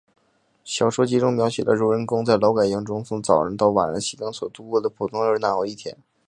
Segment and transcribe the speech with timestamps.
[0.63, 5.95] 小说集中描写了主人公在劳改营中从早上起床到晚上熄灯所度过的普通而又难熬的一天。